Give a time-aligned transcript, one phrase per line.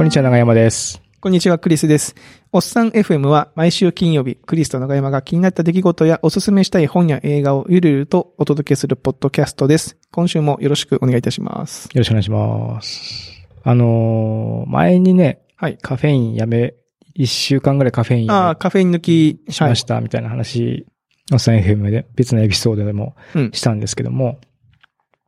[0.00, 1.02] こんにちは、長山です。
[1.20, 2.14] こんにちは、クリスです。
[2.52, 9.98] おっさん FM は毎週金曜日、クリスと長山が気になった出来事やおすすめしたい本や映画をゆるゆるとお届けするポッドキャストです。
[10.10, 11.90] 今週もよろしくお願いいたします。
[11.92, 13.46] よろしくお願いします。
[13.62, 15.76] あのー前にね、はい。
[15.76, 16.72] カフェインやめ、
[17.12, 20.86] 一週間ぐらいカフェインああ、やカフェイン抜きめしましたみたいな話、
[21.30, 23.16] おっさん FM で別のエピソードでも。
[23.52, 24.40] したんですけども、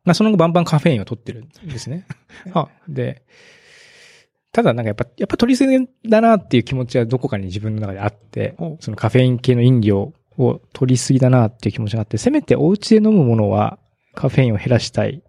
[0.03, 2.07] まあその後バンバンカフェインを取ってるんですね。
[2.55, 3.21] あで、
[4.53, 13.79] ただなんかやっぱ、やっぱ取りすぎだなっていう気持ちはどこかに自分の中であってお、そのカフェイン系の飲料を取りすぎだなっていう気持ちがあって、せめてお家で飲むものは
[14.13, 15.23] カフェインを減らしたい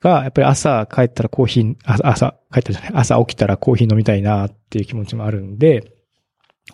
[0.00, 5.92] が、やっぱり朝帰ったらコーヒー、朝、朝帰ったじゃない、朝起きたらコーヒー飲みたいなっていう気持ちもあるんで、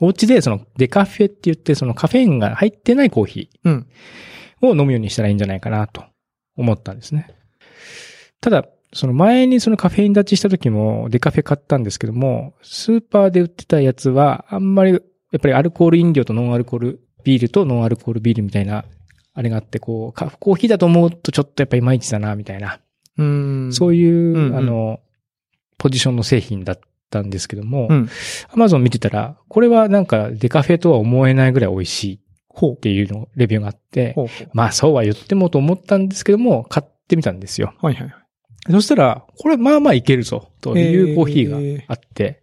[0.01, 3.87] お家でそのデカフェって言ってそのカフェインが入ってないコーヒうん。
[4.63, 6.05] ーを飲むようにしたらいいんじゃないかなと
[6.57, 7.29] 思ったんですね。
[8.41, 8.67] ただ、
[8.97, 18.85] その前にそのカフェイン立ちした時もデカフェ買ったんですけども、スーパーで売ってたやつはあんまり、やっぱりアルコール飲料とノンアルコールビールとノンアルコールビールみたいな、
[19.35, 22.81] あれがあって、こう、カコーヒーだと思うとちょっとやっぱりいまいちだな、みたいな。
[23.19, 23.73] うーん。
[23.73, 25.01] そういう、うんうんあの、
[25.79, 28.09] ポジションの製品だったんですけども、うん。
[28.51, 32.19] アマゾン見てたら、これはなんかデカフェとは思えないぐらい美味しいっ。
[32.81, 34.15] ていうの、レビューがあって。
[34.53, 37.75] まあそうは言ってもと思ったんですけども、買ってみたんですよ。
[37.83, 38.26] はいはいはい。
[38.71, 42.43] そしたら、これまあまあいけるぞ、というコーヒーがあって、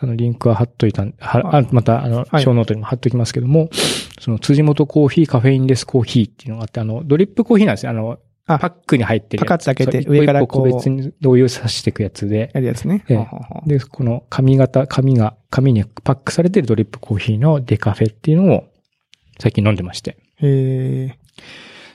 [0.00, 3.68] あの、リンクは貼っといたん、はあまた、あの、はいショーノートにも貼っときますけども、
[4.20, 7.90] その、辻本コーヒーカフェインレスコーヒーっていうのがあって、あの、ドリップコーヒーなんですよ。
[7.90, 9.48] あの、あパックに入ってるやつ。
[9.48, 13.04] パカッと開けて上からこう一個別にお湯をさしていくやつで、やるやつね。
[13.08, 18.64] ええほうほうほうで、この紙型、紙が、紙にパックされてるドリップコーヒーのデカフェっていうのを
[19.38, 20.16] 最近飲んでまして。
[20.36, 21.18] へえ。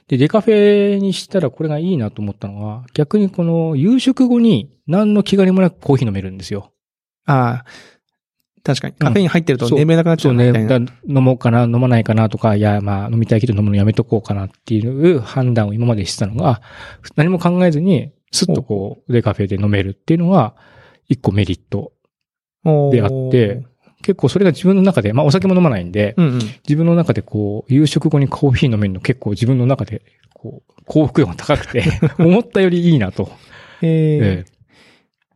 [0.07, 6.71] で、デカフェにしたらこれがいいなと思ったのは、逆にこの夕食後に何の気兼ねもなくコーヒー飲めるんですよ。
[7.25, 7.65] ああ。
[8.63, 8.95] 確かに。
[8.95, 10.79] カフェイン入ってるとそう眠れなくなっちゃそうね、うみたいな。
[10.79, 16.61] だ飲もうかな、飲まないかなとか、いや、まあ飲みたいけど飲むのやめとこうかなっていう判断を今までしてたのが、
[17.15, 20.55] 何も考えずに、スッとこう、デカフェで飲めるっていうのが、
[21.09, 21.91] 一個メリット
[22.91, 23.63] であって、
[24.03, 26.39] 結構それが自分の中で、まあお酒も飲まないんで、うんうん。
[26.39, 30.03] 自分の中でこう、夕食後にコーヒー飲めるの結構自分の中で、
[30.33, 31.83] こう、幸福度が高くて、
[32.19, 33.31] 思ったよりいいなと。
[33.81, 34.52] えええ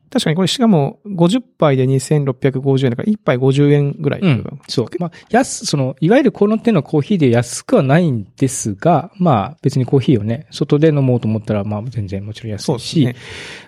[0.09, 4.21] 確かにこれしかも50杯で2650円だから1杯50円ぐらい。
[4.23, 4.59] えうん。
[4.67, 4.87] そう。
[4.99, 13.15] まあ、安、その、いわゆるこの手のコーヒーで安くはないんですが、まあ、別にコーヒーをね、外で飲もうと思ったら、まあ、全然もちろん安いし、ね。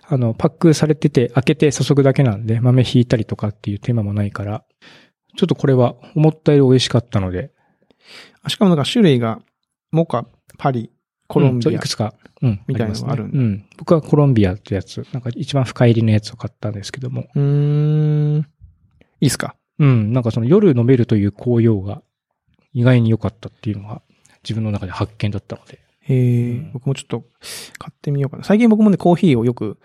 [0.08, 4.64] あの、パックされてて、開けて注ぐだけなんで、豆引いたりとかっていう手間もないから、
[5.36, 7.52] ちょっとこれは思ったより美味しかったので、
[8.48, 9.40] しかもなんか種類が、
[9.92, 10.26] モカ、
[10.58, 10.92] パリ、
[11.30, 11.88] コロンビアうんそういく。
[11.88, 12.60] つか、うん。
[12.68, 13.66] みたいなのがあるねうん。
[13.78, 18.48] 僕はコロンビアってやつ、なんか一番深入りのやつを買ったんですけども、うーん。
[19.22, 19.56] いいっすか？
[19.78, 20.12] うん。
[20.12, 22.02] なんかその夜飲めるという紅葉が
[22.74, 24.02] 意外に良かったっていうのが
[24.44, 25.80] 自分の中で発見だったので。
[26.02, 27.26] へえ、うん僕もちょっと
[27.78, 28.44] 買ってみようかな。
[28.44, 29.78] 最近僕もね、コーヒーをよく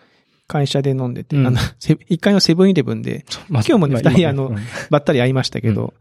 [0.46, 4.52] 会社で飲んでて、うんあの、セ一回のセブンイレブンでま今日もねま二人あの
[4.90, 5.92] ばったり会いましたけど、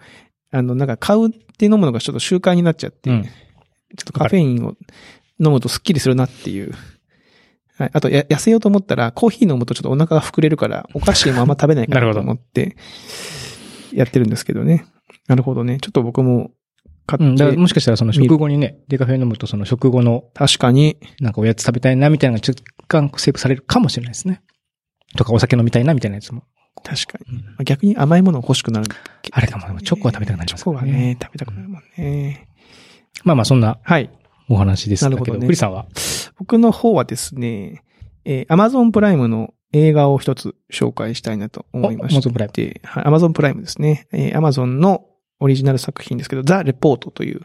[0.52, 3.24] あの、なんか買うって飲むのがちょっと習慣になっちゃって、うん
[3.96, 4.75] ちょっとカフェインを
[5.39, 6.73] 飲むとスッキリするなっていう。
[7.77, 7.89] はい。
[7.94, 12.77] あと、や、痩せようと思ったら、コーヒー飲むとちょっとお腹が膨れるから、お菓子もあんま食べないかなるほどなと思って、
[13.94, 14.85] やってるんですけどね。
[15.27, 15.79] なるほどね。
[15.79, 16.51] ちょっと僕も
[17.05, 24.41] 買って、もしかしたらその食後にね、デカフェ飲むとその食後の確かに、なんかおやつ食べたいなみたいなのが若干セーブされるかもしれないですね。
[25.17, 26.44] とかお酒飲みたいなみたいなやつも。
[26.83, 27.38] 確かに。
[27.38, 28.88] うんまあ逆に甘いもの欲しくなる。
[29.31, 32.47] あれかも、チョコは食べたくなりますチョコはね、食べたくなるもんね。
[33.23, 34.09] まあまあそんなはい。
[34.50, 35.86] お話でしたけど、なるほどねさんは？
[36.38, 37.84] 僕の方はですね、
[38.26, 44.08] えー、Amazon プライムの映画を一つ紹介したいなと思いましお Amazon プライムて、はい、Amazon プライムですね。
[44.12, 45.06] えー、Amazon の
[45.40, 47.42] オリジナル作品ですけど、ザ・レポートという、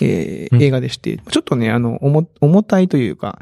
[0.00, 3.40] えーうん映画でして、ちょっとね、あの、重、重たいというか、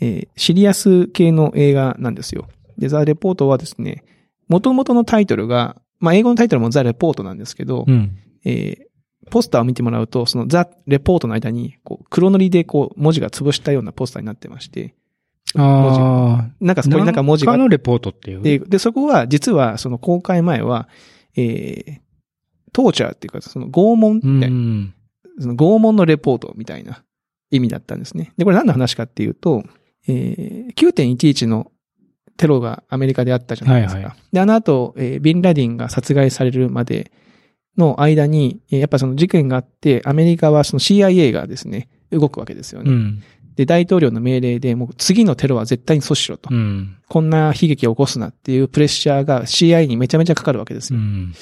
[0.00, 2.46] えーシリアス系の映画なんですよ。
[2.78, 4.04] で、ザ・レポートはですね、
[4.48, 8.16] 元々のタイトルが、まあ、英語のタイトルもザ・レポートなんですけど、うん。
[8.44, 8.93] えー
[9.30, 14.94] ポスターを見てもらうと、そのザ・レポートの間に、こう、黒塗りでこう、文字が潰したようなポスターになってまして、
[15.56, 16.50] ああ。
[16.60, 18.42] なんかそこになんか文字が他のレポートっていう？
[18.42, 20.88] で、で、そこは、実は、その公開前は、
[21.36, 22.00] えー、
[22.72, 24.94] トーチャーっていうか、その拷問みたいな、うん。
[25.38, 27.04] その拷問のレポートみたいな
[27.50, 28.32] 意味だったんですね。
[28.36, 29.64] で、これ何の話かっていうと、
[30.06, 31.70] えー、9.11の
[32.36, 33.96] テロがアメリカであったじゃないですか。
[33.96, 37.12] はいはで、あの後、えービンラディンが殺害されるまで
[37.76, 42.90] の間に、えーやっぱその事件があって、アメリカはその CIA がですね、動くわけですよね。
[42.90, 43.22] うん。
[43.56, 46.48] で、大統領の命令でもう次のテロは絶対に阻止しろと。
[46.52, 46.96] うん。
[47.08, 50.98] こんな悲劇を起こすなっていうプレッシャーが CIA にめちゃめちゃかかるわけですよ。
[50.98, 51.32] うん。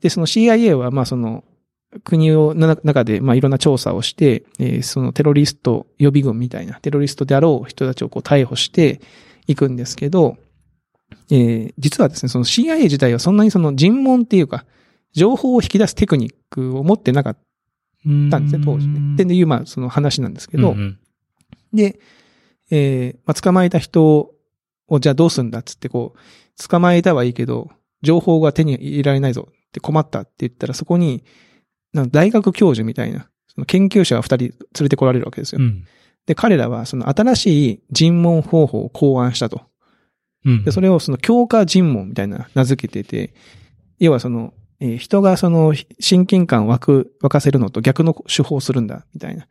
[0.00, 1.44] で、その CIA は、まあその、
[2.04, 9.00] 国を、の中で、まあいろんな調査をして、えーそのテロリスト予備軍みたいな、テロリストであろう人たちをこう逮捕して
[9.46, 10.36] いくんですけど、
[11.30, 14.64] えー実はですね、その CIA 自体はそんなにその尋問っていうか、
[15.12, 17.38] 情報を引き出すテクニックを持ってなかっ
[18.30, 19.14] たんですね、当時ね。
[19.14, 20.98] っていう、まあその話なんですけど、うんうん
[21.72, 22.00] で、
[22.70, 24.34] えーまあ、捕まえた人
[24.88, 27.70] をじゃあどうすんだっつってこう、捕まえたはいいけど、
[28.02, 31.24] 情報が手に入れられないぞって困ったって言ったら、そこに、
[32.10, 35.60] 大学教授みたいな、その研究者が二人連れてこられるわけですよ。
[35.60, 35.84] うん。
[36.26, 39.62] で、彼らはその新しい尋問方法を考案したと。
[40.44, 40.64] うん。
[40.64, 43.34] で、それをその強化尋問みたいな名付けてて、
[43.98, 49.46] 要はその、えー人がその親近感湧く、湧かせるのと逆の手法をするんだ、みたいな。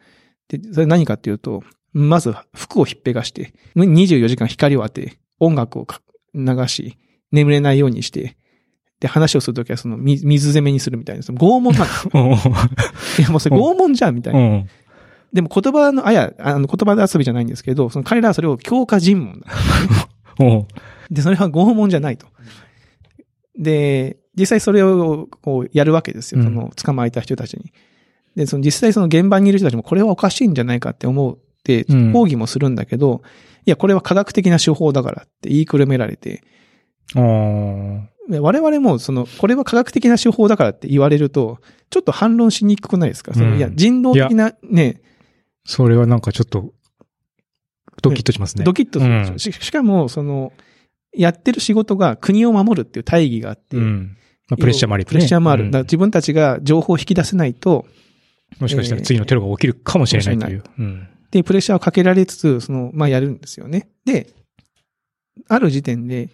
[0.48, 6.02] で、それ何かっていうと、まず服をひっぺがして、24時間光を当て、音楽をか
[6.34, 6.98] 流し、
[7.32, 8.36] 眠れないようにして、
[9.00, 14.40] で、話をするときはその水水攻めにするみたいな、その拷問なんですよおいや、もうそれ拷問じゃん、みたいな。
[14.40, 14.70] うん。
[15.32, 19.48] でも言葉の、あや、あの言葉で遊びじゃないんですけど、その彼らはそれを強化尋問だ。
[20.44, 20.66] お
[21.12, 22.28] で、それは拷問じゃないと。
[23.58, 26.42] で、実際それをこうやるわけですよ。
[26.42, 26.46] うん。
[26.46, 27.72] その捕まえた人たちに。
[28.36, 32.14] で、その実際その現場にいる人たちもこれはおかしいんじゃないかって思ってうん。
[32.14, 33.22] 抗議もするんだけど、
[33.66, 36.42] いや、これは科学的な手法だからって言いくるめられて、
[37.16, 41.60] 我々もその、これは科学的な手法だからって言われると、
[41.90, 43.58] ちょっと反論しにくくないですか、そのうん。
[43.58, 45.02] いや、人道的なね、
[45.66, 46.74] それはなんかちょっと、
[48.02, 48.64] ドキッとしますね。
[48.64, 49.14] ドキッとする。
[49.14, 49.40] うん。
[49.40, 50.54] ししかも、その、
[51.14, 54.18] やってる仕事が国を守るっていう大義があって、うん。
[54.50, 55.66] まあ、プレッシャーもあり、ね、プレッシャーもある。
[55.66, 57.86] うんだから自分たちが情報を引き出せないと、
[58.60, 60.64] もしかしたら次のテロが起きるかもしれないという。
[60.78, 61.08] うん。
[61.32, 63.88] で、プレッシャーをかけられつつ、その、まあ、やるんですよね。
[64.06, 64.28] で、
[65.48, 66.30] ある時点で、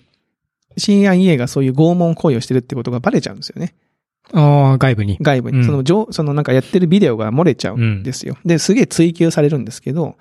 [0.78, 3.76] CIA がそういう拷問行為をしてるってことがバレちゃうんですよね。
[4.34, 5.18] ああ、外部に。
[5.22, 5.60] 外部に。
[5.60, 8.38] うんその、情そのなんかやってるビデオが漏れちゃうんですよ。
[8.46, 10.16] で、すげえ追求されるんですけど、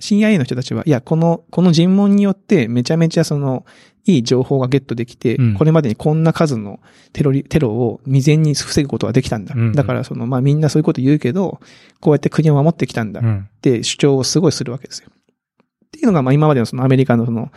[0.00, 3.64] CIA の人たちは、いや、この、この尋問によってめちゃめちゃその、
[4.06, 6.80] いい情報がゲットできて、うんこれまでにこんな数の
[7.12, 9.54] テロリ、テロを未然に防ぐことができたんだ。
[9.54, 11.60] うんうんだからその、まあみんなそういうこと言うけど、
[12.00, 13.48] こうやって国を守ってきたんだっうん。
[13.60, 15.10] て主張をすごいするわけですよ。
[15.10, 17.50] っていうのが、まあ今までのそのアメリカのその、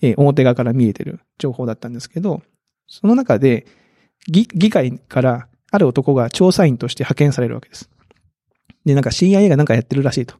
[0.00, 2.42] えー表側から見えてる情報だったんですけど、
[2.86, 3.66] その中で、
[4.26, 7.88] 議議会からある男が調査員として派遣されるわけです。
[8.84, 10.34] で、なんか CIA がなんかやってるらしいと。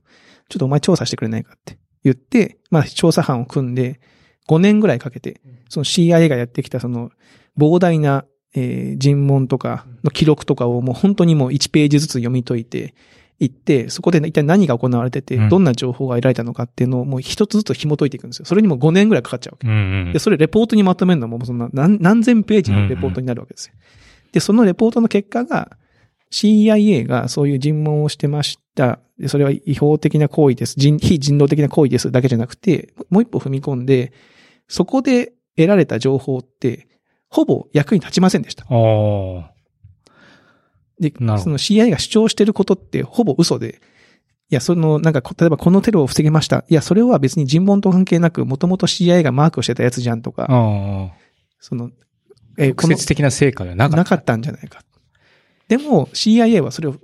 [0.48, 4.00] ちょっとお前調査してくれないかって言って、まあ調査班を組んで、
[4.48, 7.10] 5年ぐらいかけて、その CIA がやってきたその
[7.58, 8.24] 膨大な、
[8.54, 12.94] えー尋問とかの記録とかをもう本当にもう1ページずつ読み解いて
[13.40, 18.44] いって、そこで一体何が行われててう、んどんな情報が得られたのかっていうのをもう一つずつ紐解いていくんですよ。
[18.44, 19.66] それにも5年ぐらいかかっちゃうわけ。
[19.66, 23.74] うんうんで、それレポートにまとめるのももうそんな何何千ページのレポートになるわけですよ。
[24.32, 25.76] で、そのレポートの結果が
[26.34, 28.98] CIA がそういう尋問をしてました。
[29.20, 30.74] で、それは違法的な行為です。
[30.76, 34.12] 人非人道的な行為ですだけじゃなくて、もう一歩踏み込んで、
[34.66, 36.88] そこで得られた情報って、
[37.28, 38.64] ほぼ役に立ちませんでした。
[38.64, 39.52] ああ。
[40.98, 43.80] で、その CIA が主張してることってほぼ嘘で、
[44.50, 46.64] いや、その、なんか、こ例えばこのテロを防げました。
[46.68, 50.46] いや、それは別に尋問と関係なく、もともと CIA がマークをしてたやつじゃんとか。
[51.60, 51.90] その、
[52.58, 53.96] えー直接的な成果ではなかった。
[53.96, 54.82] なかったんじゃないか。
[55.68, 56.96] でも CIA はそれを、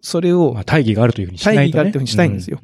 [0.00, 1.62] それをまあ、大義があるというふうにしないと、ね。
[1.62, 2.60] 大義があるっていうふうにしたいんですよ。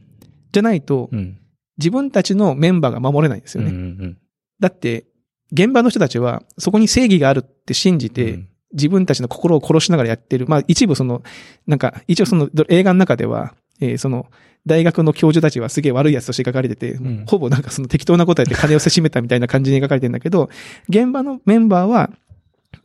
[0.53, 1.39] じゃないとう、ん。
[1.79, 3.65] 自分たちのメンバーが守れないんですうん。
[3.65, 3.77] よね。
[3.77, 4.19] うんうん
[4.59, 5.05] だって、
[5.53, 10.47] 現場の人たちは、そこに正義があるって信じて、うん自分たちの心を殺しながらやってる。
[10.49, 11.23] まあ一部その、
[11.69, 14.27] なんか、一応その映画の中では、えーその、
[14.67, 20.51] 大学の教授たちはすげえ悪い奴として描かれてて、んほぼなんかその適当なことやって金をせしめたみたいな感じに描かれてるんだけど、
[20.89, 22.11] 現場のメンバーは、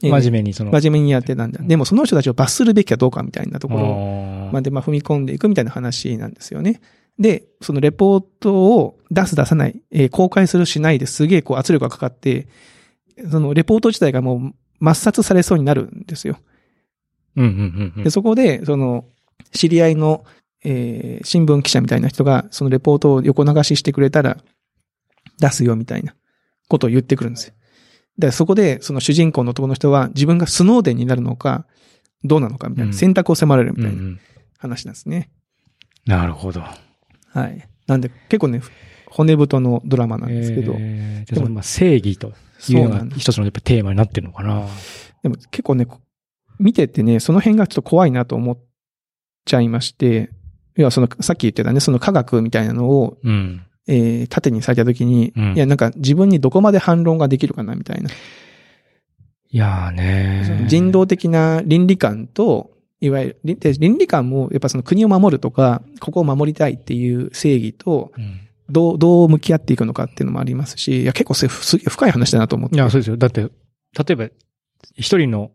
[0.03, 0.71] えー真面目にその。
[0.71, 1.59] 真面目にやってたんだ。
[1.61, 6.81] でもその人たちを罰するべきかどうかみたいなところまで、まあ、踏み込んでいくみたいな話なんですよね。
[7.19, 12.47] で、そのレポートを出す出さない、えー公開するしないですげえこう圧力がかかって、
[13.29, 16.37] そのレポート自体がもう抹殺されそうになるんですよ。
[17.35, 19.05] うんうんうんうんで、そこで、その、
[19.53, 20.25] 知り合いの、
[20.63, 24.37] えー新聞記者みたいな人が、そのレポートを横流ししてくれたら、
[25.39, 26.15] 出すよみたいな
[26.67, 27.53] ことを言ってくるんですよ。
[28.21, 31.65] で、そこで、その主人公の男の人は、自分がスノーデンになるのか、
[32.23, 34.19] どうなのかみたいな、うん選択を迫られるみたいなうんうん
[34.57, 35.31] 話なんですね。
[36.05, 36.61] なるほど。
[36.61, 37.67] はい。
[37.87, 38.61] なんで、結構ね、
[39.07, 42.33] 骨太のドラマなんですけど、えーじゃあそのまあ正義と
[42.69, 44.67] いうのが一つのやっぱテーマになってるのかな。
[45.23, 45.87] でも結構ね、
[46.59, 48.59] 見ててね、その辺がちょっと怖いなと思っ
[49.45, 50.29] ちゃいまして、
[50.75, 53.65] 要はその、さっき言ってたね、その科学みたいなのを、うん。
[53.91, 58.09] えー、縦にされたときに、うんいや、なんか自分にどこまで反論ができるかな、みたいな。
[58.09, 62.71] いやーね人道的な倫理観と、
[63.01, 72.75] いわゆる、倫理観も、やっぱその国を守るとか、ここを守りたいっていう正義と、うんどう、どう向き合っていくのかっていうのもありますし、いや、結構すすげえ深い話だなと思って。
[72.77, 73.17] いや、そうですよ。
[73.17, 73.49] だって、例
[74.11, 74.29] えば、
[74.95, 75.51] 一人の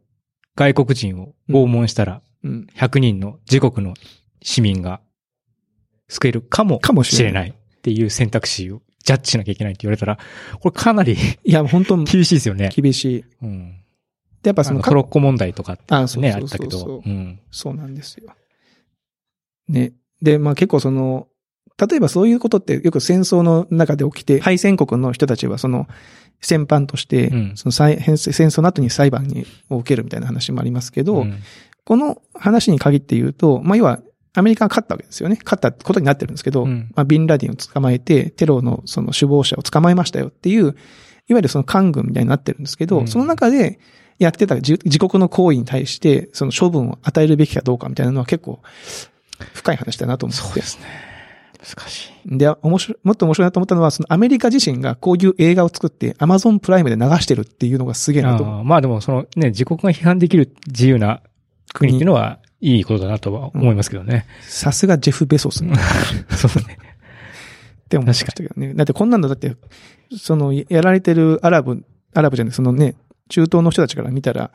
[0.54, 2.66] 外国人を拷問したら、うん。
[2.76, 3.94] 100人の自国の
[4.42, 5.00] 市民が
[6.08, 7.54] 救えるかもかもしれなしれない
[7.86, 10.18] っていう選択肢をジャッジしなきゃいけないって言われたら、
[10.60, 12.70] これかなりいや、本当厳しいですよね。
[12.74, 13.24] 厳しい。
[13.42, 13.80] うん。
[14.42, 17.02] で、やっぱその、トロッコ問題とかってあそうね、そうそうあったけど。
[17.06, 17.38] うん。
[17.52, 18.32] そうなんですよ。
[19.68, 19.92] ね。
[20.20, 21.28] で、まあ結構その、
[21.78, 25.86] 例えばそういうことってよく戦争の中で起きて、敗戦国の人たちはその、
[26.40, 31.42] 戦犯として、うんその戦戦争の後に裁判にを受けるみたいな話もありますけど、うん
[31.84, 34.00] この話に限って言うと、まあ要は、
[34.36, 35.38] アメリカが勝ったわけですよね。
[35.42, 40.74] 勝ったことになってるんですけど、うんまあビンラディンを捕まえて、テロのその首謀者を捕まえましたよっていう、いわ
[41.28, 43.78] ゆるその官軍みたいになってるんですけど、うんその中で
[44.18, 48.60] やってた自自国の行為に対して、その処分を与えるべきかどうかみたいなのは結構
[49.54, 50.42] 深い話だなと思って。
[50.42, 50.84] そうですね。
[51.58, 52.38] 難しい。
[52.38, 58.64] で、面白い、もっと面白いなと思ったのは、そのアメリカ自身がこういう映画を作って、アマゾンプライムで流してるっていうのがすげえなと思う。
[58.64, 61.22] まあでも、そのね、自国が批判できる自由な
[61.74, 64.26] 国っていうのは、いいことだなとは思いますけどね。
[64.42, 65.58] さすがジェフ・ベソス。
[66.36, 66.78] そうね。
[67.84, 68.74] って思いましたけどね。
[68.74, 69.56] だってこんなんのだって、
[70.16, 71.84] その、やられてるアラブ、
[72.14, 72.96] アラブじゃない、そのね、
[73.28, 74.50] 中東の人たちから見たら、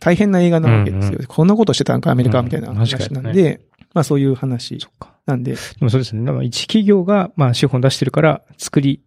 [0.00, 1.18] 大変な映画なわけですよ。
[1.20, 3.60] うんこんなことしてたんか、アメリカみたいなうん話確かになんで、
[3.94, 4.78] まあそういう話。
[5.26, 6.24] なんで、でもそうですね。
[6.24, 9.02] だから一企業が、まあ資本出してるから作り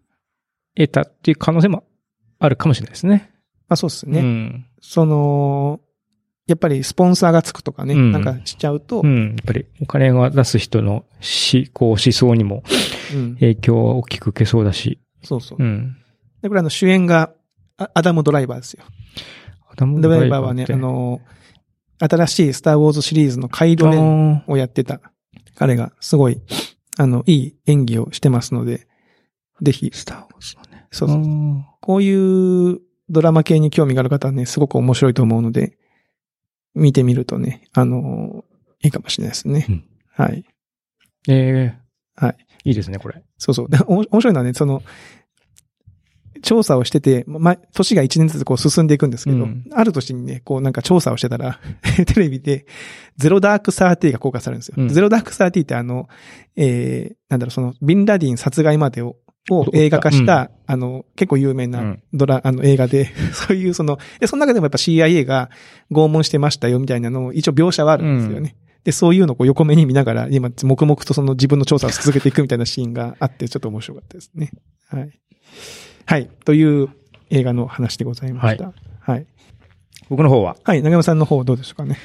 [0.76, 1.84] 得たっていう可能性も
[2.40, 3.32] あるかもしれないですね。
[3.68, 4.20] まあそうですね。
[4.20, 4.66] うん。
[4.82, 5.80] その、
[6.52, 9.30] やっぱりスポンサーがつくとかね、うんなんかしちゃうと、うん。
[9.30, 11.06] やっぱりお金が出す人の思
[11.74, 12.64] 考、思想にも
[13.14, 15.00] うん影響を大きく受けそうだし。
[15.24, 15.64] そうそう。
[15.64, 15.96] うん。
[16.42, 17.32] で、これあの主演が
[17.78, 18.84] あアダム・ドライバーですよ。
[19.72, 21.22] アダムドライバーはね、あの、
[22.00, 25.00] 新しいスター・ウォーズシリーズのカイロレンあをやってた
[25.56, 26.42] 彼がすごい、
[26.98, 28.88] あの、いい演技をしてますので、
[29.62, 30.88] ぜひー、スターウォーズのね。
[30.92, 32.80] そうそうこういう
[33.10, 35.78] ドラマ系に興味がある方はね、すごく面白いと思うので、
[36.74, 38.46] 見てみるとね、あの、
[38.84, 39.66] いいかもしれないですね。
[39.70, 40.44] うんはい。
[41.30, 41.78] ええ
[42.16, 42.38] はい。
[42.66, 43.24] いいですね、これ。
[43.38, 43.68] そうそう。
[43.88, 44.84] 面白いのはね、その、
[46.42, 51.60] 調査をしてて、ま、年が1年ずつこう進んでいくんですけど、うんある年にね、こうなんか調査をしてたら、
[52.06, 52.66] テレビで、
[53.18, 54.76] ゼロダークサーティが公開されるんですよ。
[54.78, 56.10] うんゼロダークサーティってあの、
[56.56, 59.18] えー、なんだろう、その、ビンラディン殺害までを、
[59.50, 65.50] を映画化した、あの、結構有名うなんドラ、あの映画で、 そういうその、で、その中でもやっぱ CIA が
[65.92, 68.56] 拷問してましたよみたいなのを一応描写はあるんですよね。
[68.84, 74.52] で、そういうのを横目に見ながら、今、黙々とその自分の調査を続けていくみたいなシーンがあって、ちょっと面白かったですね。
[74.88, 75.10] はい。
[76.06, 76.30] はい。
[76.46, 76.90] という
[77.30, 78.74] 映画の話でございました。
[79.00, 79.26] はい。
[80.10, 80.82] 僕の方は、はい。
[80.82, 81.98] 長山さんの方どうでしょうかね。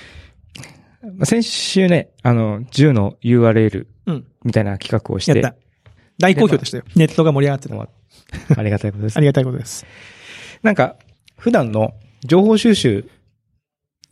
[1.03, 4.27] まあ先週ね、あの、10の URL うん。
[4.45, 5.66] みたいな企画をして、やった。
[6.19, 6.85] 大好評でしたよ。
[6.95, 7.69] ネットが盛り上がって
[8.55, 8.61] た。
[8.61, 9.21] ありがたいことですあ。
[9.21, 9.87] りがたいことです。
[10.63, 10.97] なんか、
[11.39, 11.95] 普段の
[12.25, 13.09] 情報収集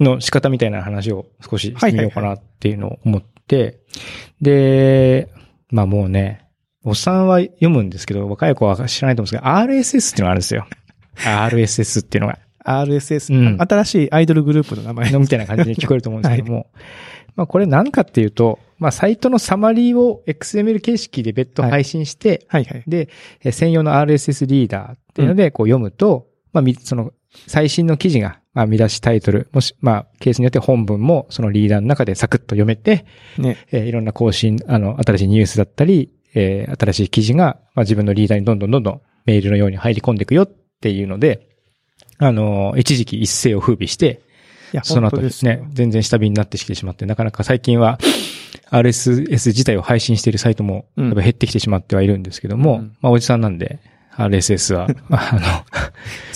[0.00, 3.80] の仕方みたいな話を少ししてみようかなっていうのを思って、
[4.40, 5.30] で、
[5.70, 6.46] まあもうね、
[6.84, 10.66] おっさんは読むんですけど、若い子は知らないと思うんですけど、RSS っていうのがあるんですよ。
[11.16, 12.38] RSS っていうのが。
[12.64, 15.10] RSS、うん新しいアイドルグループの名前。
[15.10, 16.66] のみたいな感じで聞こえると思うんですけども、
[17.36, 22.84] まあこれ何かっていうと、まあサイトのサマリーを XML 形式で別途配信して、はいはい。
[22.86, 23.08] で、
[23.42, 27.12] えー専用の RSS リーダーっていうので、こう読むと、まあ、みその、
[27.46, 33.04] 最新の記事が、まあ、見出しタイトル、もし、まあ、ケースによって本文も、そのリーダーの中でサクッと読めて、
[33.38, 33.58] ね。
[33.72, 40.46] えーいろんな更新、あの、新しいニュースだったり、えー新しい記事が、まあ、自分のリーダーにどんどんどんどんメールのように入り込んでいくよっ
[40.80, 41.48] ていうので、
[42.18, 44.22] あの、一時期一世を風靡して、
[44.72, 47.98] いや、その後ですすよ、全然下火になってきてしまって、なかなか最近は
[48.78, 53.80] RSS 自体を配信しているサイトも、うんやっぱ減ってきてしまってはいるんですけども、うんまあおじさんなんで、
[54.16, 55.64] RSS は、 あ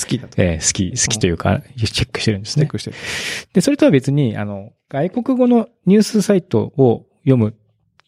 [0.00, 0.40] 好きだと。
[0.40, 2.62] の、えー好き、好きというか、チェックしてるんですね。
[2.62, 2.96] チェックしてる。
[3.52, 7.54] で、それとは別に、あの、外国語のニュースサイトを読む、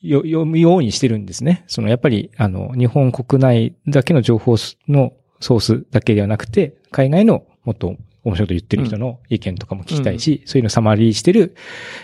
[0.02, 1.64] よ読むようにしてるんですね。
[1.66, 4.56] その、やっぱり、あの、日本国内だけの情報
[4.88, 11.54] のソースだけではなくて、海外のもっと面白いこと言ってる人の意見とかも聞きたいし、そういうのをサマリーしてる、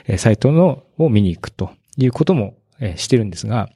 [0.07, 3.69] えーサイトのを見に行くということも、えーしてるんですが、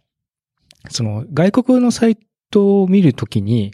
[0.88, 2.18] その外国のサイ
[2.50, 3.72] トを見るときに、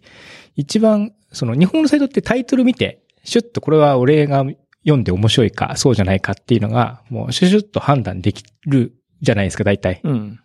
[0.54, 4.44] 一番、その日本のサイトってタイトル見て、シュッとこれは俺が
[4.84, 10.00] 読んで面白いか、そうじゃないかっていうのが、もうシュシュッと判断できるじゃないですか、大体。
[10.04, 10.40] うん。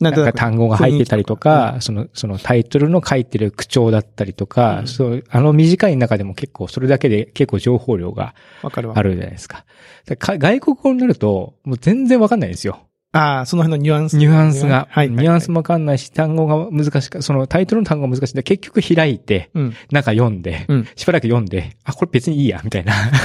[0.00, 9.02] ななんか単語が入ってたりとか、その、そのタイトルの書いてる口調だったりとか、うんそう、あの短い中でも結構それだけで結構情報量がわかるわあ。
[9.02, 9.64] るじゃないですか。
[10.06, 12.85] だからか外国語になると、もう全然わかんないんですよ。
[13.16, 14.16] ああ、その辺のニュアンス。
[14.16, 14.88] ニュアンスが。
[14.90, 15.10] はい。
[15.10, 19.76] ニュアンスもわかんないし、単語が難しか、そのタイトルの単語が難しいんで、結局開いて、うん。
[19.90, 20.88] 中読んで、うん。
[20.96, 22.92] しばらく読んで、あ、これ別にいいや、みたいな。
[23.10, 23.20] だか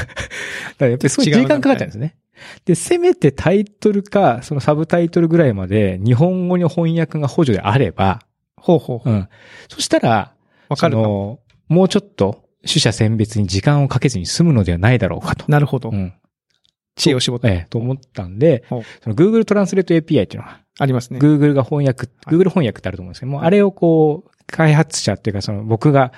[0.80, 2.16] らやっぱりすごい時間かかっちゃうんですね。
[2.66, 8.22] で、せめてタイトルか、そのサブタイトルぐらいまで日本語に翻訳が補助であれば、
[8.58, 9.14] ほうほうほう。
[9.14, 9.30] うん。
[9.68, 10.34] そしたら、
[10.70, 15.46] わかるのもうちょっと、取捨選別に時間をかけずに済むのではないだろうかと。
[15.48, 15.96] なるほどう。
[15.96, 16.14] ん。
[16.96, 17.48] 知恵を絞って。
[17.48, 18.76] ええ、と思ったんでそ
[19.10, 21.20] の Google トランスレート API っていうのが、ありますね。
[21.20, 26.12] Google が翻訳、はい Google 翻訳ってあると思うんですけども、あれをこう、開発者っていうか、その僕が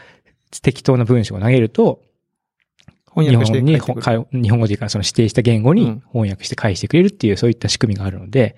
[0.61, 2.01] 適当な文章を投げると、
[3.15, 3.65] 日翻訳して本
[4.31, 8.55] に、日本語でいうかその指定した言語にうん翻訳して返してくれるっていう、そういった仕組みがあるので、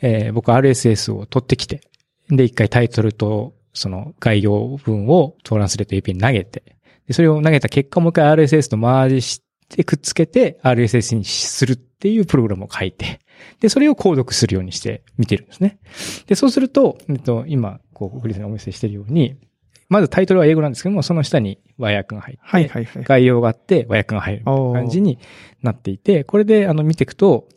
[0.00, 1.80] えー僕は RSS を取ってきて、
[2.28, 6.62] で、一回タイトルとその概要文をトランスレート API に投げて、
[7.06, 13.20] でそれを投げた結果もう一回 RSS とマージしてくっつけて RSS にするっていうプログラムを書いて、
[13.60, 15.78] で、それを購読するようにして見てるんですね。
[16.26, 19.36] で、そうすると、えっと、今、こう、グリスにお見せしているように、
[19.88, 23.04] まずタイトルは英語なんですけども、その下に和訳が入って、はいはいはい。
[23.04, 25.18] 概要があって和訳が入る感じに
[25.62, 27.48] なっていて、これであの見ていくと、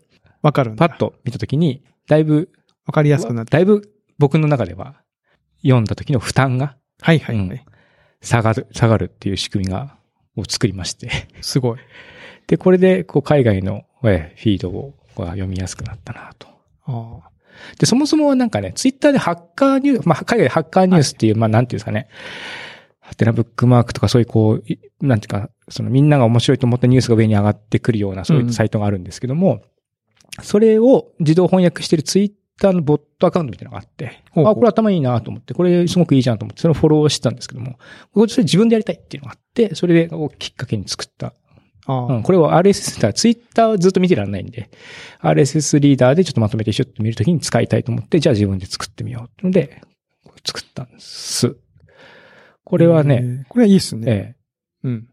[0.41, 0.75] わかる。
[0.75, 2.49] パッと見たときに、だいぶ、
[2.85, 3.51] わかりやすくなって。
[3.51, 5.01] だいぶ僕の中では
[5.61, 7.61] 読んだ時の負担がはいはいはうんい。
[8.21, 9.96] 下がる、下がるっていう仕組みが、
[10.37, 11.09] を作りまして。
[11.41, 11.79] すごい。
[12.47, 16.47] で、これで、こう、海外のえフィードをこう読みやすくなったなと。
[16.85, 17.29] ああ。
[17.79, 22.07] で、そもそもはなんかね、ツイッターでハッカーニュース、まあ、海外でハッカーニュースっていう、まあ、なんていうんですかね。
[22.99, 29.61] ハテナブックマークとかそういうこう、いなんていうか、そのみんなが面白いと思ったニュースが上に上がってくるようなそういうサイトがあるんですけども、
[30.43, 37.77] それを自動翻訳しているツイッターのボットアカウントみたいなのがあって、ほうほうあ、これ頭いいなと思って、これすごくいいじゃんと思って、それをフォローしてたんですけども、
[38.13, 41.33] これ自分でやりたいっていうのがあって、それでこうきっかけに作った。
[41.89, 44.69] うん、これを RSS だ、ツイッターをずっと見てらんないんで、
[45.21, 49.81] RSS リーダーでちょっとまとめてシュッと見るときに使いたいと思って、じゃあ自分で作ってみようってので、
[50.45, 51.55] 作ったんです。
[52.65, 53.47] これはね、えー。
[53.47, 54.05] これはいいっすね。
[54.07, 54.35] え
[54.83, 55.07] うん。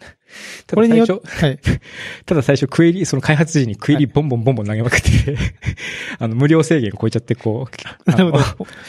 [0.00, 0.18] え。
[0.66, 1.58] ただこれによっ最初、はい。
[2.26, 5.08] ただ最初クエリ、その開発時にクエリボンボンボンボン投げまくって、
[6.18, 7.70] あの、無料制限超えちゃって、こう、
[8.10, 8.38] なるほ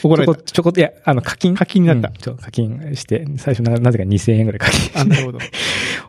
[0.09, 0.35] どられた。
[0.35, 1.55] ちょこ、ちょこっと、いや、あの、課金？
[1.55, 5.01] 課金になったうんちょ課金して、最初な、なぜか2000円ぐらい課金。
[5.01, 5.39] あ、なるほど。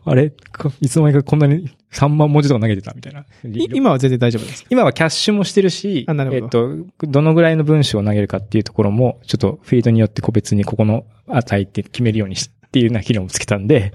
[0.02, 3.20] あれこいつの間にかこんなに3万文字とか投げてたみたいな。
[3.20, 4.64] い今は全然大丈夫です。
[4.70, 13.92] 今はキャッシュもしてるし、あなるほどえっと、どのぐらいの文章を投げるかっていうところも、ちょっとフィードによって個別にここの値って決めるようにしっていうような機能もつけたんで、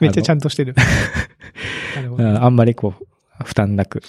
[0.00, 0.74] めっちゃちゃんとしてる。
[2.18, 4.02] ああんまりこう、負担なく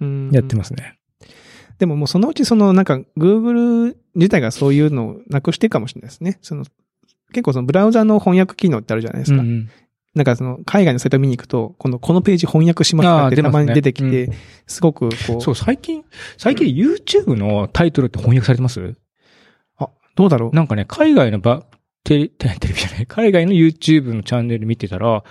[0.00, 0.30] うん。
[0.32, 0.98] やってますね。
[1.78, 6.38] でももうそのうちそのなんか Google 自体がそういうのをなくしていくかもしれないですね。
[6.42, 6.64] その
[7.32, 9.40] 結構そのブラウザの翻訳機能ってあるじゃないですか。
[9.40, 9.70] うんうん。
[10.14, 14.30] なんかその海外のサイト見に行くと、このこのページ翻訳しましたってたまに出てきて、
[14.66, 16.04] すごくこう、そう、最近、
[16.36, 18.94] 最近 YouTube のタイトルって翻訳されてます？
[19.78, 20.54] あ、どうだろう。
[20.54, 21.64] なんかね、海外のば、
[22.04, 25.24] テレ、 テレビじゃない、 海外の YouTube のチャンネル見てたら、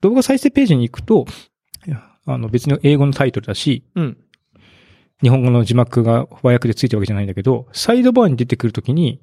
[0.00, 1.26] 動画再生ページに行くと、
[2.26, 4.16] あの別に英語のタイトルだし、うん。
[5.22, 9.20] 日本語の字幕が和訳でついてるわけじゃないんだけど、サイドバーに出てくるときに、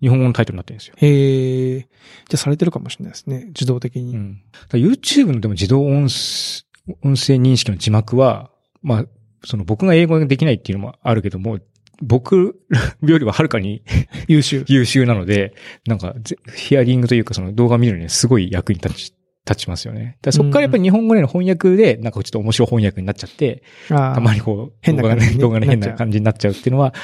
[0.00, 0.94] 日本語のタイトルになってるんですよ。
[0.98, 1.80] へえ。
[1.80, 1.88] じゃ
[2.34, 3.46] あされてるかもしれないですね。
[3.46, 4.14] 自動的に。
[4.14, 4.42] うん。
[4.70, 6.64] YouTube のでも自動音声
[7.02, 8.50] 音声認識の字幕は、
[8.82, 9.06] まあ、
[9.44, 11.58] その僕が英語ができないっていうのもあるけども、
[12.02, 12.60] 僕
[13.02, 13.82] よりははるかに
[14.28, 14.64] 優秀。
[14.68, 15.54] 優秀なので、
[15.86, 19.14] なんかぜ、ヒアリングというかその動画見るのにすごい役に立ち、
[19.46, 20.18] 立ちますよね。
[20.30, 26.94] そこからやっぱり日本語での翻訳で、なんかちょっと面白い翻訳になっちゃって、ああたまにこう、変な感じにね動画の変な感じになっちゃうっていうのは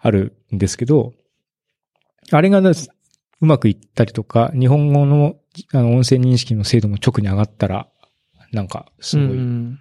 [0.00, 1.12] あるんですけど、
[2.30, 2.70] あれがね
[3.40, 5.36] うまくいったりとか、日本語の
[5.72, 7.88] あの音声認識の精度も直に上がったら、
[8.52, 9.78] なんかすごういん。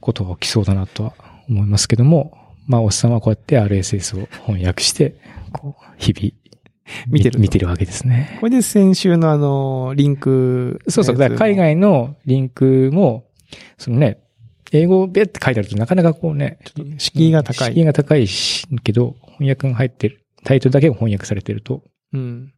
[0.00, 1.14] ことが起きそうだなとは
[1.48, 5.16] 思いますけども、まあ、おっさんはこうやって RSS を翻訳して、
[5.52, 6.32] こう、日々、
[7.08, 8.36] 見てると見てるわけですね。
[8.40, 10.80] これで先週のあの、リンク。
[10.88, 11.16] そうそう。
[11.16, 13.26] だから海外のリンクも、
[13.78, 14.18] そのね、
[14.72, 16.58] 英語べって書いてあるとなかなかこうね、
[16.98, 22.52] 敷居が高い敷居が高いし、けど、翻訳が入ってる、タイトルだけが翻訳されてると、うん。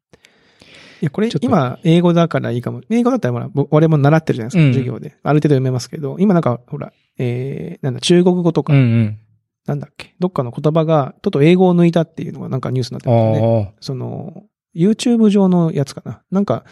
[1.03, 2.81] いや、これ今、英語だからいいかも。
[2.88, 5.16] 英語だったらほら、ぼ俺も習ってるじゃないですか、うん授業で。
[5.23, 9.19] ある程度読めますけど、今なんか、ほら、えー、なんだ、中国語とか、うんうん。
[9.66, 13.72] なんだっけ、どっかの言葉が、ちょっと英語を抜いたっていうのがなんかニュースになってますよね。
[13.76, 16.22] あその、YouTube 上のやつかな。
[16.31, 16.64] なんか、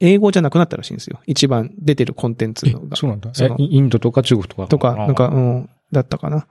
[0.00, 1.20] 英語じゃなくなったらしいんですよ。
[1.26, 2.96] 一番出てるコンテンツが。
[2.96, 3.32] そうなんだ。
[3.58, 4.66] インドとか中国とか。
[4.68, 6.46] とか、なんか、うん、だったかな。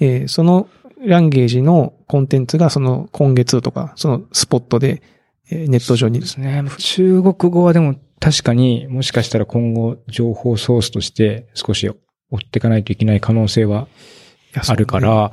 [0.00, 0.68] えーその
[1.04, 5.02] ランゲージのコンテンツがその今月とか、そのスポットで、
[5.50, 6.64] えーネット上にですね。
[6.78, 11.94] 中国語はでも確かにもしかしたら今後情報ソースとして少し追
[12.36, 13.88] っていかないといけない可能性は
[14.64, 15.32] あるか、ら、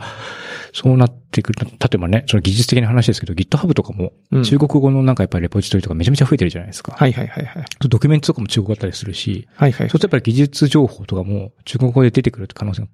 [0.73, 6.93] そうなってくると、例えばね、その技術的な話ですけど、GitHub とかもうん中国語のなんかやっぱりレポジトリとかめちゃめちゃ増えてるじゃないですか。
[6.97, 7.65] はいはいはいはい。
[7.88, 9.77] ドキュメントとかも中国語だったりするし、はいはい。
[9.77, 12.88] そうするとやっぱり技術情報とかも中国語で出てくる可能性が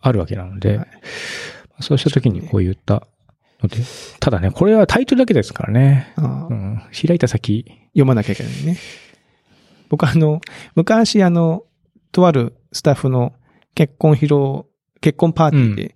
[0.00, 0.88] あるわけなので、はい
[1.80, 3.06] そうした時にこういった
[3.62, 3.78] ので、
[4.20, 6.12] ただね、これはタイトルだけですからね。
[6.16, 8.78] うん、開いた先、読まなきゃいけないね。
[9.88, 10.40] 僕あの、
[10.74, 11.64] 昔あの、
[12.12, 13.34] とあるスタッフの
[13.74, 14.64] 結婚披露、
[15.00, 15.94] 結婚パーティーで、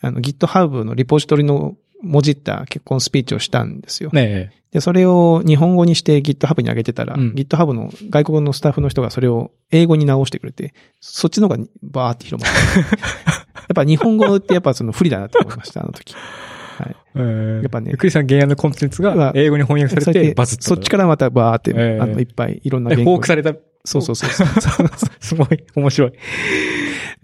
[0.00, 4.10] あの GitHub のリポジトリのもじった結婚スピーチをしたんですよ。
[4.12, 12.80] ねで、それを日本語にして GitHub に上げてたら、うん GitHub の外国のスタッフの人がそれを英語に直してくれて、そっちの方がバーって広まった。
[13.62, 16.14] やっぱ日本語ってやっぱその不利だなって思いました、あの時。
[16.14, 16.96] はい。
[17.14, 20.64] えーやっぱねゆっくりさん原案のコンテンツがが英語に翻訳されてバズった。
[20.64, 23.54] そっちからまたバーって、ええあの、いっぱいいろんなで言語フォークされた。
[23.84, 24.46] そうそうそうそう。
[25.20, 26.12] すごい、面白い。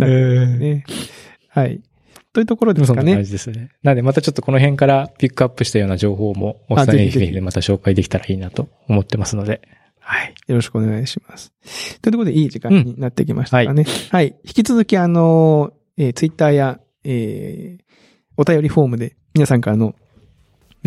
[0.00, 0.84] えなんーね。
[1.58, 1.80] はい。
[2.32, 3.24] というところでそんな感すかね。
[3.24, 3.70] じですね。
[3.82, 9.60] なので、またちょっとこの辺からピックアップしたような情報も、おあ伝えでまた紹介できたらいいなと思ってますので。
[9.98, 10.34] はい。
[10.46, 11.52] よろしくお願いします。
[12.00, 13.84] というところでいい時間になってきましたかね。
[14.10, 14.36] はい。
[14.44, 17.82] 引き続きあの、えー、ツイッターや、えー、
[18.36, 19.94] お便りフォームで皆さんからの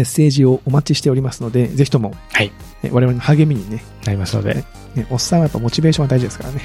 [0.02, 2.52] メッセージをお待ちしておりますので、ぜひとも、はい。
[2.84, 4.56] え我々の励みにね、なりますので、よ
[4.96, 6.62] ねおっさんはやっぱモチベーションが大事ですからね。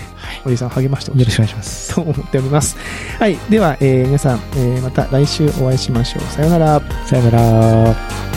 [0.46, 1.94] おじさんを励ましてほしいろしくお願いします。
[1.94, 2.76] と思っております。
[3.18, 3.36] はい。
[3.50, 6.22] では、えー皆さん、えーまた来週お会いしましょう。
[6.32, 6.80] さようなら。
[7.06, 8.35] さよなら。